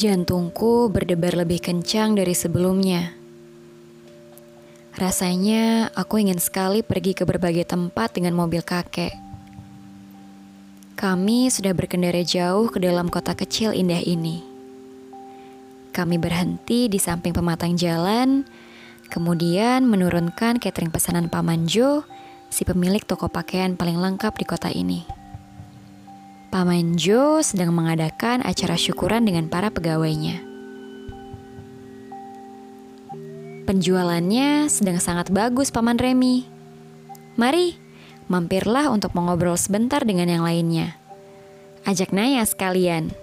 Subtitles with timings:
[0.00, 3.12] Jantungku berdebar lebih kencang dari sebelumnya.
[4.96, 9.12] Rasanya aku ingin sekali pergi ke berbagai tempat dengan mobil kakek.
[10.96, 14.40] Kami sudah berkendara jauh ke dalam kota kecil indah ini.
[15.92, 18.48] Kami berhenti di samping pematang jalan,
[19.12, 22.08] kemudian menurunkan catering pesanan Paman Jo,
[22.48, 25.19] si pemilik toko pakaian paling lengkap di kota ini.
[26.50, 30.42] Paman Jo sedang mengadakan acara syukuran dengan para pegawainya.
[33.70, 36.50] Penjualannya sedang sangat bagus, Paman Remi.
[37.38, 37.78] Mari,
[38.26, 40.98] mampirlah untuk mengobrol sebentar dengan yang lainnya.
[41.86, 43.14] Ajak Naya sekalian,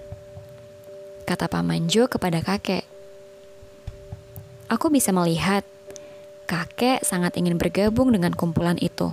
[1.28, 2.88] kata Paman Jo kepada kakek.
[4.72, 5.68] Aku bisa melihat
[6.48, 9.12] kakek sangat ingin bergabung dengan kumpulan itu.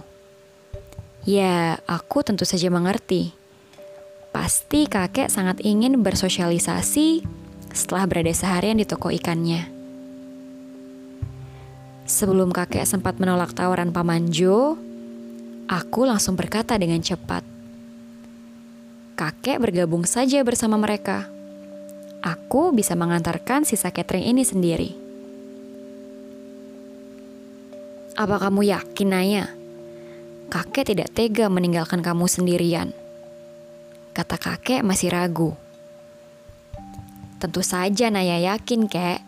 [1.27, 3.35] Ya, aku tentu saja mengerti
[4.35, 7.23] Pasti kakek sangat ingin bersosialisasi
[7.71, 9.63] setelah berada seharian di toko ikannya.
[12.03, 14.75] Sebelum kakek sempat menolak tawaran Paman Jo,
[15.71, 17.47] aku langsung berkata dengan cepat.
[19.15, 21.31] Kakek bergabung saja bersama mereka.
[22.19, 24.91] Aku bisa mengantarkan sisa catering ini sendiri.
[28.19, 29.47] Apa kamu yakin, Naya?
[30.51, 33.04] Kakek tidak tega meninggalkan kamu sendirian
[34.15, 35.51] kata kakek masih ragu.
[37.35, 39.19] Tentu saja Naya yakin, kek.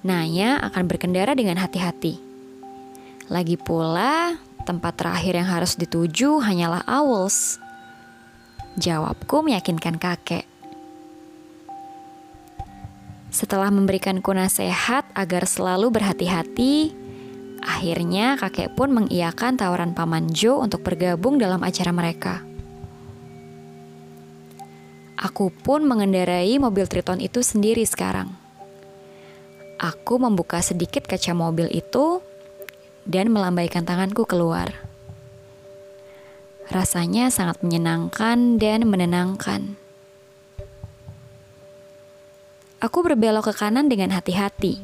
[0.00, 2.16] Naya akan berkendara dengan hati-hati.
[3.28, 7.60] Lagi pula, tempat terakhir yang harus dituju hanyalah Owls.
[8.80, 10.48] Jawabku meyakinkan kakek.
[13.30, 16.96] Setelah memberikanku nasihat agar selalu berhati-hati,
[17.62, 22.49] akhirnya kakek pun mengiyakan tawaran Paman Jo untuk bergabung dalam acara mereka.
[25.20, 28.32] Aku pun mengendarai mobil Triton itu sendiri sekarang.
[29.76, 32.24] Aku membuka sedikit kaca mobil itu
[33.04, 34.72] dan melambaikan tanganku keluar.
[36.72, 39.76] Rasanya sangat menyenangkan dan menenangkan.
[42.80, 44.80] Aku berbelok ke kanan dengan hati-hati.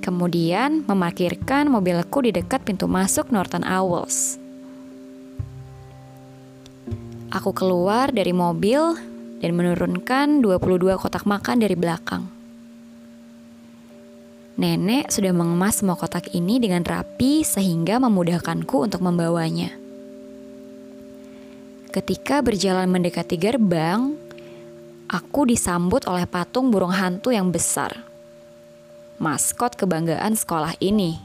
[0.00, 4.40] Kemudian memarkirkan mobilku di dekat pintu masuk Norton Owls.
[7.28, 9.11] Aku keluar dari mobil
[9.42, 12.30] dan menurunkan 22 kotak makan dari belakang.
[14.52, 19.74] Nenek sudah mengemas semua kotak ini dengan rapi sehingga memudahkanku untuk membawanya.
[21.90, 24.14] Ketika berjalan mendekati gerbang,
[25.10, 28.06] aku disambut oleh patung burung hantu yang besar.
[29.18, 31.18] Maskot kebanggaan sekolah ini.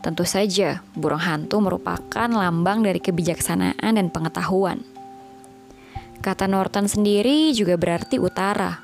[0.00, 4.95] Tentu saja, burung hantu merupakan lambang dari kebijaksanaan dan pengetahuan.
[6.26, 8.82] Kata Norton sendiri juga berarti utara,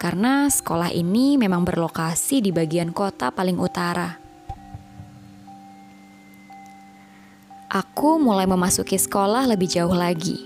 [0.00, 4.16] karena sekolah ini memang berlokasi di bagian kota paling utara.
[7.68, 10.40] Aku mulai memasuki sekolah lebih jauh lagi.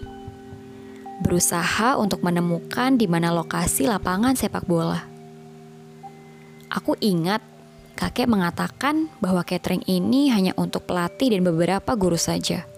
[1.23, 5.07] Berusaha untuk menemukan di mana lokasi lapangan sepak bola.
[6.67, 7.47] Aku ingat
[7.95, 12.74] kakek mengatakan bahwa catering ini hanya untuk pelatih dan beberapa guru saja.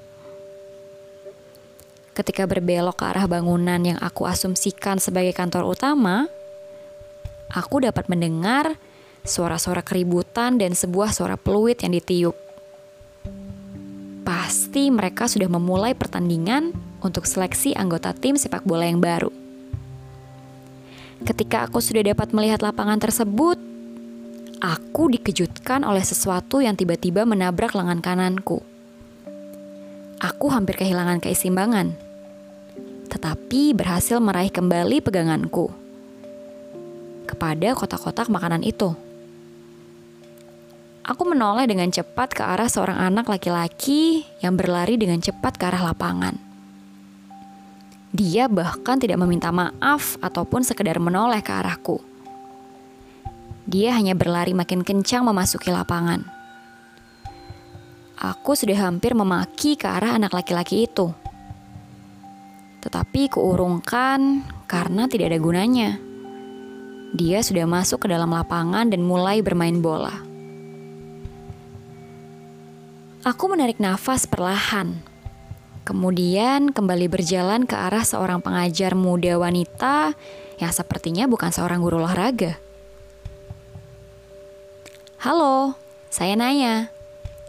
[2.16, 6.24] Ketika berbelok ke arah bangunan yang aku asumsikan sebagai kantor utama,
[7.52, 8.80] aku dapat mendengar
[9.20, 12.32] suara-suara keributan dan sebuah suara peluit yang ditiup.
[14.24, 16.72] Pasti mereka sudah memulai pertandingan
[17.04, 19.28] untuk seleksi anggota tim sepak bola yang baru.
[21.20, 23.60] Ketika aku sudah dapat melihat lapangan tersebut,
[24.64, 28.64] aku dikejutkan oleh sesuatu yang tiba-tiba menabrak lengan kananku.
[30.16, 32.05] Aku hampir kehilangan keseimbangan
[33.16, 35.72] tetapi berhasil meraih kembali peganganku
[37.24, 38.92] kepada kotak-kotak makanan itu.
[41.00, 45.80] Aku menoleh dengan cepat ke arah seorang anak laki-laki yang berlari dengan cepat ke arah
[45.90, 46.36] lapangan.
[48.12, 52.04] Dia bahkan tidak meminta maaf ataupun sekedar menoleh ke arahku.
[53.64, 56.20] Dia hanya berlari makin kencang memasuki lapangan.
[58.20, 61.16] Aku sudah hampir memaki ke arah anak laki-laki itu
[62.86, 65.90] tetapi kuurungkan karena tidak ada gunanya.
[67.18, 70.14] Dia sudah masuk ke dalam lapangan dan mulai bermain bola.
[73.26, 75.02] Aku menarik nafas perlahan,
[75.82, 80.14] kemudian kembali berjalan ke arah seorang pengajar muda wanita
[80.62, 82.54] yang sepertinya bukan seorang guru olahraga.
[85.18, 85.74] Halo,
[86.06, 86.94] saya Naya.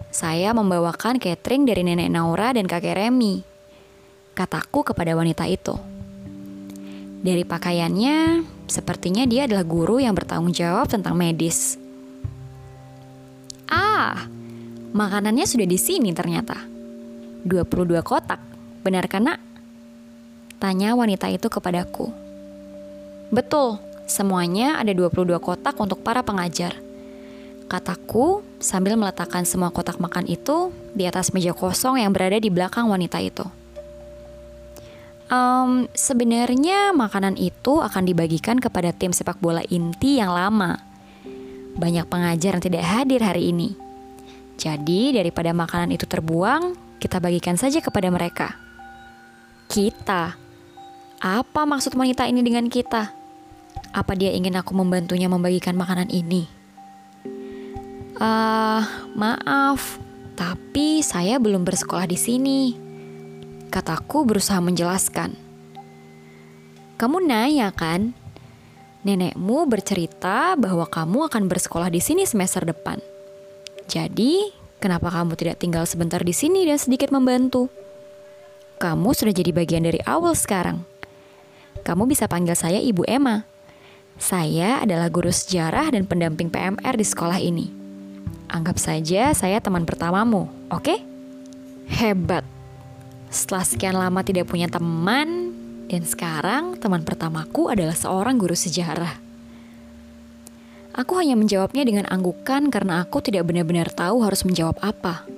[0.10, 3.57] Saya membawakan catering dari nenek Naura dan kakek Remi
[4.38, 5.74] kataku kepada wanita itu.
[7.26, 11.80] Dari pakaiannya, Sepertinya dia adalah guru yang bertanggung jawab tentang medis.
[13.72, 14.28] Ah,
[14.92, 16.60] makanannya sudah di sini ternyata.
[17.48, 18.44] 22 kotak,
[18.84, 19.40] benar kan nak?
[20.60, 22.12] Tanya wanita itu kepadaku.
[23.32, 26.76] Betul, semuanya ada 22 kotak untuk para pengajar.
[27.72, 32.92] Kataku sambil meletakkan semua kotak makan itu di atas meja kosong yang berada di belakang
[32.92, 33.48] wanita itu.
[35.28, 40.80] Um, sebenarnya makanan itu akan dibagikan kepada tim sepak bola inti yang lama.
[41.76, 43.76] Banyak pengajar yang tidak hadir hari ini.
[44.56, 48.56] Jadi daripada makanan itu terbuang, kita bagikan saja kepada mereka.
[49.68, 50.40] Kita.
[51.20, 53.12] Apa maksud wanita ini dengan kita?
[53.92, 56.48] Apa dia ingin aku membantunya membagikan makanan ini?
[58.18, 58.82] Uh,
[59.14, 60.00] maaf,
[60.40, 62.87] tapi saya belum bersekolah di sini
[63.70, 65.36] kataku berusaha menjelaskan.
[66.98, 68.18] Kamu nanya kan?
[69.06, 72.98] Nenekmu bercerita bahwa kamu akan bersekolah di sini semester depan.
[73.88, 77.70] Jadi, kenapa kamu tidak tinggal sebentar di sini dan sedikit membantu?
[78.82, 80.84] Kamu sudah jadi bagian dari awal sekarang.
[81.86, 83.46] Kamu bisa panggil saya Ibu Emma.
[84.18, 87.70] Saya adalah guru sejarah dan pendamping PMR di sekolah ini.
[88.50, 90.84] Anggap saja saya teman pertamamu, oke?
[90.84, 91.00] Okay?
[91.88, 92.57] Hebat.
[93.28, 95.52] Setelah sekian lama tidak punya teman,
[95.88, 99.24] dan sekarang teman pertamaku adalah seorang guru sejarah.
[100.98, 105.30] Aku hanya menjawabnya dengan anggukan karena aku tidak benar-benar tahu harus menjawab apa.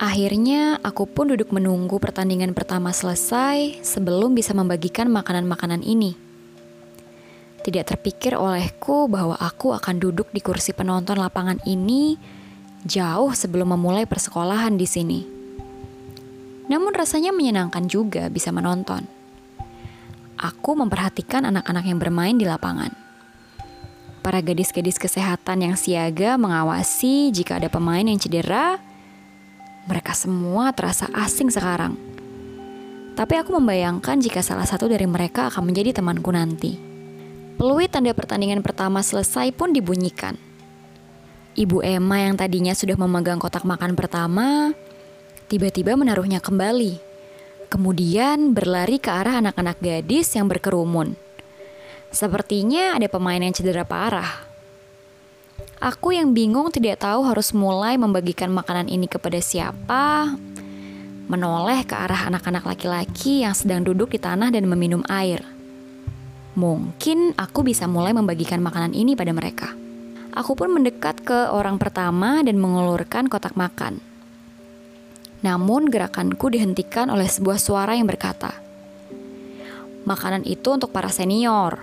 [0.00, 6.16] Akhirnya, aku pun duduk menunggu pertandingan pertama selesai sebelum bisa membagikan makanan-makanan ini.
[7.60, 12.16] Tidak terpikir olehku bahwa aku akan duduk di kursi penonton lapangan ini
[12.88, 15.39] jauh sebelum memulai persekolahan di sini.
[16.70, 19.02] Namun rasanya menyenangkan juga bisa menonton.
[20.38, 22.94] Aku memperhatikan anak-anak yang bermain di lapangan.
[24.22, 28.78] Para gadis-gadis kesehatan yang siaga mengawasi jika ada pemain yang cedera.
[29.90, 31.98] Mereka semua terasa asing sekarang.
[33.18, 36.78] Tapi aku membayangkan jika salah satu dari mereka akan menjadi temanku nanti.
[37.60, 40.38] Peluit tanda pertandingan pertama selesai pun dibunyikan.
[41.52, 44.72] Ibu Emma yang tadinya sudah memegang kotak makan pertama,
[45.50, 47.02] tiba-tiba menaruhnya kembali.
[47.66, 51.18] Kemudian berlari ke arah anak-anak gadis yang berkerumun.
[52.14, 54.46] Sepertinya ada pemain yang cedera parah.
[55.82, 60.34] Aku yang bingung tidak tahu harus mulai membagikan makanan ini kepada siapa.
[61.30, 65.42] Menoleh ke arah anak-anak laki-laki yang sedang duduk di tanah dan meminum air.
[66.58, 69.70] Mungkin aku bisa mulai membagikan makanan ini pada mereka.
[70.34, 74.09] Aku pun mendekat ke orang pertama dan mengulurkan kotak makan.
[75.40, 78.52] Namun gerakanku dihentikan oleh sebuah suara yang berkata,
[80.04, 81.80] Makanan itu untuk para senior.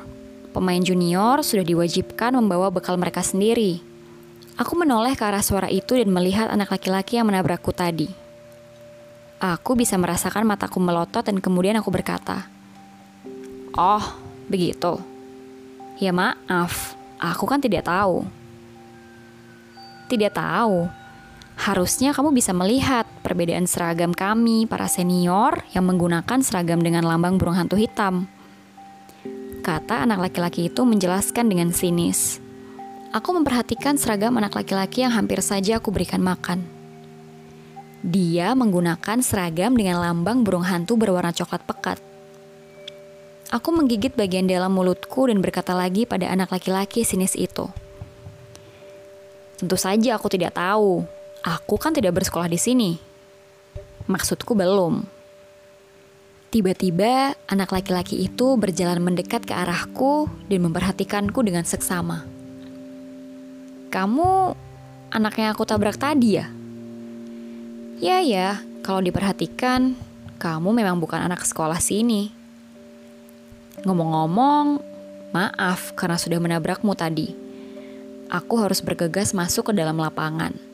[0.54, 3.78] Pemain junior sudah diwajibkan membawa bekal mereka sendiri.
[4.58, 8.10] Aku menoleh ke arah suara itu dan melihat anak laki-laki yang menabrakku tadi.
[9.38, 12.50] Aku bisa merasakan mataku melotot dan kemudian aku berkata,
[13.78, 14.02] Oh,
[14.50, 14.98] begitu.
[16.02, 18.26] Ya maaf, aku kan tidak tahu.
[20.10, 20.90] Tidak tahu.
[21.58, 27.58] Harusnya kamu bisa melihat perbedaan seragam kami, para senior, yang menggunakan seragam dengan lambang burung
[27.58, 28.30] hantu hitam.
[29.66, 32.38] Kata anak laki-laki itu menjelaskan dengan sinis.
[33.10, 36.62] Aku memperhatikan seragam anak laki-laki yang hampir saja aku berikan makan.
[38.06, 41.98] Dia menggunakan seragam dengan lambang burung hantu berwarna coklat pekat.
[43.50, 47.66] Aku menggigit bagian dalam mulutku dan berkata lagi pada anak laki-laki sinis itu.
[49.58, 51.08] Tentu saja aku tidak tahu,
[51.48, 53.00] Aku kan tidak bersekolah di sini.
[54.12, 55.08] Maksudku belum.
[56.52, 62.28] Tiba-tiba anak laki-laki itu berjalan mendekat ke arahku dan memperhatikanku dengan seksama.
[63.88, 64.60] Kamu
[65.08, 66.52] anaknya aku tabrak tadi ya?
[68.04, 69.96] Ya ya, kalau diperhatikan,
[70.44, 72.28] kamu memang bukan anak sekolah sini.
[73.88, 74.84] Ngomong-ngomong,
[75.32, 77.32] maaf karena sudah menabrakmu tadi.
[78.28, 80.67] Aku harus bergegas masuk ke dalam lapangan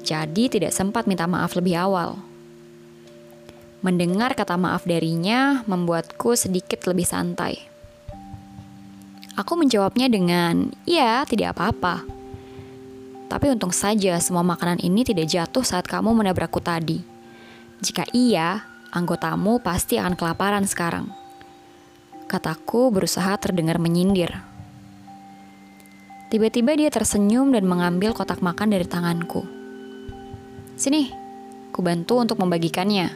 [0.00, 2.20] jadi tidak sempat minta maaf lebih awal.
[3.80, 7.64] Mendengar kata maaf darinya membuatku sedikit lebih santai.
[9.40, 12.04] Aku menjawabnya dengan, "Ya, tidak apa-apa."
[13.30, 17.00] Tapi untung saja semua makanan ini tidak jatuh saat kamu menabrakku tadi.
[17.80, 21.08] Jika iya, anggotamu pasti akan kelaparan sekarang.
[22.28, 24.34] Kataku berusaha terdengar menyindir.
[26.28, 29.59] Tiba-tiba dia tersenyum dan mengambil kotak makan dari tanganku.
[30.80, 31.12] Sini,
[31.76, 33.12] ku bantu untuk membagikannya.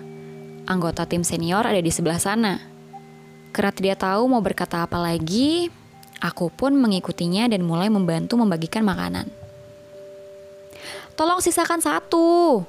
[0.69, 2.61] Anggota tim senior ada di sebelah sana.
[3.57, 5.73] Karena tidak tahu mau berkata apa lagi,
[6.21, 9.33] aku pun mengikutinya dan mulai membantu membagikan makanan.
[11.17, 12.61] Tolong sisakan satu.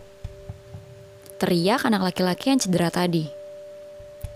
[1.43, 3.27] Teriak anak laki-laki yang cedera tadi.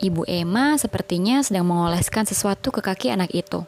[0.03, 3.63] Ibu Emma sepertinya sedang mengoleskan sesuatu ke kaki anak itu.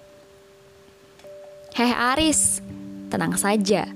[1.71, 2.59] Heh Aris,
[3.07, 3.87] tenang saja.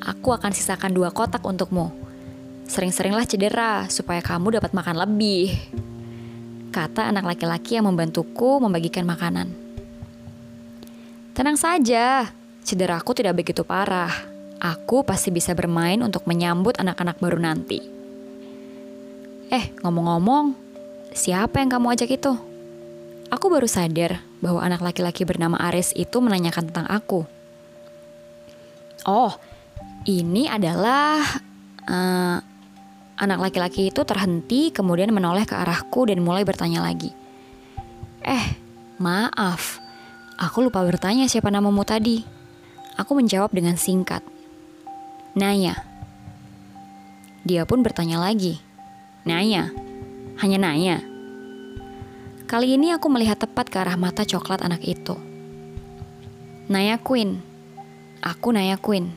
[0.00, 2.07] Aku akan sisakan dua kotak untukmu.
[2.68, 5.56] Sering-seringlah cedera supaya kamu dapat makan lebih.
[6.68, 9.50] Kata anak laki-laki yang membantuku membagikan makanan.
[11.32, 12.28] Tenang saja,
[12.62, 17.78] cederaku tidak begitu parah aku pasti bisa bermain untuk menyambut anak-anak baru nanti.
[19.48, 20.52] Eh, ngomong-ngomong,
[21.14, 22.32] siapa yang kamu ajak itu?
[23.32, 27.24] Aku baru sadar bahwa anak laki-laki bernama Aris itu menanyakan tentang aku.
[29.08, 29.32] Oh,
[30.04, 31.22] ini adalah
[31.88, 32.38] uh,
[33.18, 37.10] anak laki-laki itu terhenti kemudian menoleh ke arahku dan mulai bertanya lagi.
[38.22, 38.46] Eh,
[39.02, 39.82] maaf,
[40.38, 42.22] aku lupa bertanya siapa namamu tadi.
[42.98, 44.22] Aku menjawab dengan singkat.
[45.38, 45.74] Naya.
[47.46, 48.58] Dia pun bertanya lagi.
[49.22, 49.70] Naya?
[50.42, 50.98] Hanya Naya?
[52.48, 55.14] Kali ini aku melihat tepat ke arah mata coklat anak itu.
[56.66, 57.38] Naya Queen.
[58.18, 59.14] Aku Naya Queen.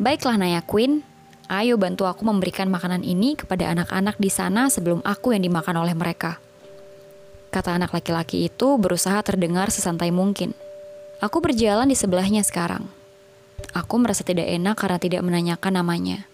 [0.00, 1.04] Baiklah Naya Queen,
[1.50, 5.98] ayo bantu aku memberikan makanan ini kepada anak-anak di sana sebelum aku yang dimakan oleh
[5.98, 6.38] mereka.
[7.50, 10.54] Kata anak laki-laki itu berusaha terdengar sesantai mungkin.
[11.18, 12.86] Aku berjalan di sebelahnya sekarang.
[13.74, 16.30] Aku merasa tidak enak karena tidak menanyakan namanya.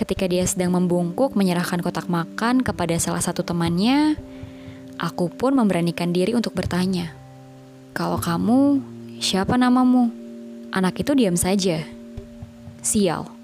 [0.00, 4.16] Ketika dia sedang membungkuk menyerahkan kotak makan kepada salah satu temannya,
[4.96, 7.12] aku pun memberanikan diri untuk bertanya.
[7.92, 8.80] Kalau kamu,
[9.20, 10.08] siapa namamu?
[10.72, 11.84] Anak itu diam saja.
[12.80, 13.37] Sial,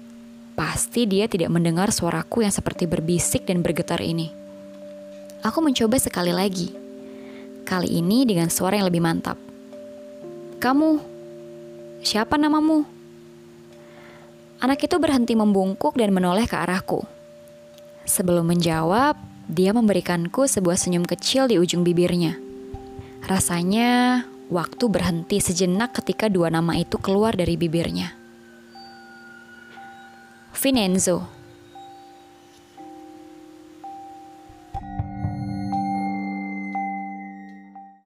[0.55, 4.31] pasti dia tidak mendengar suaraku yang seperti berbisik dan bergetar ini.
[5.45, 6.73] Aku mencoba sekali lagi.
[7.67, 9.37] Kali ini dengan suara yang lebih mantap.
[10.57, 11.15] Kamu,
[12.05, 12.85] Siapa namamu?
[14.61, 17.01] Anak itu berhenti membungkuk dan menoleh ke arahku.
[18.05, 19.17] Sebelum menjawab,
[19.49, 22.37] dia memberikanku sebuah senyum kecil di ujung bibirnya.
[23.25, 24.21] Rasanya
[24.53, 28.13] waktu berhenti sejenak ketika dua nama itu keluar dari bibirnya.
[30.65, 31.34] Finanzo.